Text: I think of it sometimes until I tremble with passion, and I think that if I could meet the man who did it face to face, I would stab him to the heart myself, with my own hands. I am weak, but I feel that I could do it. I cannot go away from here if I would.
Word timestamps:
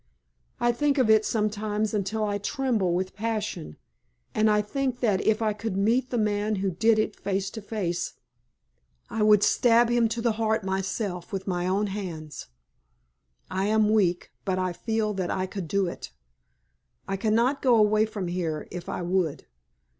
I 0.59 0.71
think 0.71 0.97
of 0.97 1.11
it 1.11 1.25
sometimes 1.25 1.93
until 1.93 2.23
I 2.23 2.39
tremble 2.39 2.91
with 2.95 3.13
passion, 3.15 3.77
and 4.33 4.49
I 4.49 4.59
think 4.59 4.99
that 5.01 5.21
if 5.27 5.43
I 5.43 5.53
could 5.53 5.77
meet 5.77 6.09
the 6.09 6.17
man 6.17 6.55
who 6.55 6.71
did 6.71 6.97
it 6.97 7.15
face 7.19 7.51
to 7.51 7.61
face, 7.61 8.13
I 9.11 9.21
would 9.21 9.43
stab 9.43 9.89
him 9.91 10.09
to 10.09 10.19
the 10.19 10.31
heart 10.31 10.63
myself, 10.63 11.31
with 11.31 11.45
my 11.45 11.67
own 11.67 11.85
hands. 11.85 12.47
I 13.51 13.67
am 13.67 13.91
weak, 13.93 14.31
but 14.43 14.57
I 14.57 14.73
feel 14.73 15.13
that 15.13 15.29
I 15.29 15.45
could 15.45 15.67
do 15.67 15.85
it. 15.85 16.11
I 17.07 17.15
cannot 17.15 17.61
go 17.61 17.75
away 17.75 18.07
from 18.07 18.27
here 18.27 18.67
if 18.71 18.89
I 18.89 19.03
would. 19.03 19.45